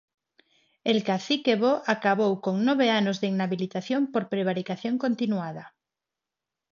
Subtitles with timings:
[0.91, 5.63] El cacique bo acabou con nove anos de inhabilitación por prevaricación continuada.